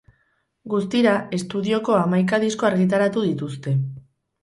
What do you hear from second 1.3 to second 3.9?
estudioko hamaika disko argitaratu dituzte.